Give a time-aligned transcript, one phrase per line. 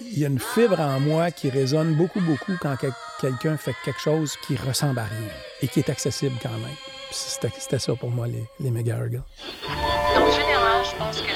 [0.00, 2.74] il y a une fibre en moi qui résonne beaucoup, beaucoup quand
[3.20, 5.28] quelqu'un fait quelque chose qui ressemble à rien
[5.62, 6.76] et qui est accessible quand même.
[7.10, 8.68] C'était ça pour moi, les, les.
[8.70, 9.18] En général,
[10.84, 11.28] je pense que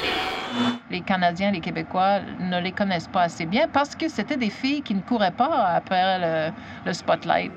[0.91, 4.83] les, Canadiens, les Québécois ne les connaissent pas assez bien parce que c'était des filles
[4.83, 6.53] qui ne couraient pas après
[6.85, 7.53] le spotlight.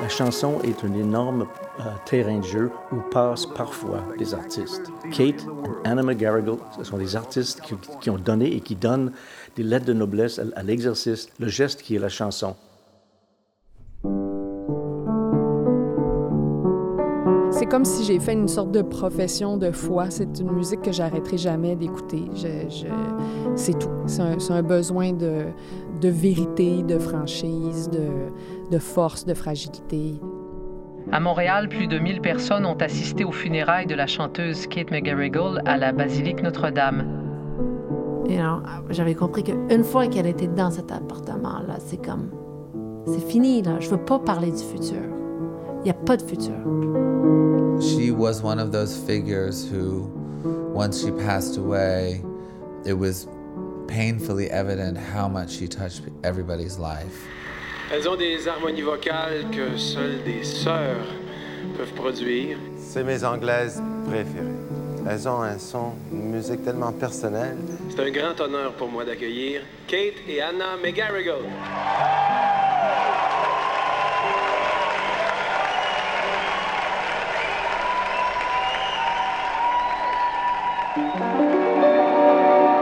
[0.00, 1.48] La chanson est un énorme
[1.80, 4.92] euh, terrain de jeu où passent parfois des artistes.
[5.10, 7.62] Kate et Anna McGarrigle, ce sont des artistes
[8.00, 9.10] qui, ont donné et qui donnent
[9.56, 12.54] des lettres de noblesse à l'exercice, le geste qui est la chanson.
[17.66, 20.08] C'est comme si j'ai fait une sorte de profession de foi.
[20.08, 22.22] C'est une musique que j'arrêterai jamais d'écouter.
[22.36, 22.86] Je,
[23.56, 23.90] C'est tout.
[24.06, 25.46] C'est un, besoin de,
[26.00, 28.06] de, vérité, de franchise, de,
[28.70, 30.20] de, force, de fragilité.
[31.10, 35.60] À Montréal, plus de 1000 personnes ont assisté aux funérailles de la chanteuse Kate McGarrigle
[35.64, 37.04] à la basilique Notre-Dame.
[38.90, 42.30] J'avais compris qu'une fois qu'elle était dans cet appartement-là, c'est comme...
[43.06, 43.80] C'est fini, là.
[43.80, 45.15] Je veux pas parler du futur.
[45.86, 46.52] Il n'y a pas de futur.
[47.80, 50.10] She was one of those figures who,
[50.74, 52.24] once she passed away,
[52.84, 53.28] it was
[53.86, 57.28] painfully evident how much she touched everybody's life.
[57.92, 61.06] Elles ont des harmonies vocales que seules des sœurs
[61.76, 62.58] peuvent produire.
[62.76, 64.56] C'est mes anglaises préférées.
[65.08, 67.58] Elles ont un son, une musique tellement personnelle.
[67.90, 71.46] C'est un grand honneur pour moi d'accueillir Kate et Anna McGarrigle.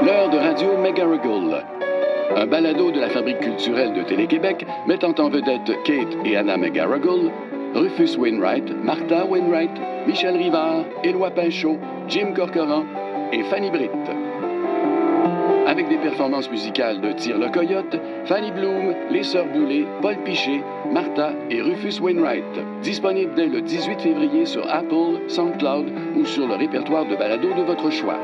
[0.05, 1.65] L'heure de radio McGarrigle.
[2.37, 7.33] Un balado de la Fabrique culturelle de Télé-Québec mettant en vedette Kate et Anna McGarrigle,
[7.75, 9.73] Rufus Wainwright, Martha Wainwright,
[10.07, 12.85] Michel Rivard, Éloi Pinchot, Jim Corcoran
[13.33, 13.91] et Fanny Britt.
[15.67, 20.61] Avec des performances musicales de Tire le Coyote, Fanny Bloom, Les Sœurs Boulay, Paul Pichet,
[20.93, 22.45] Martha et Rufus Wainwright.
[22.83, 25.87] Disponible dès le 18 février sur Apple, SoundCloud
[26.17, 28.19] ou sur le répertoire de balado de votre choix.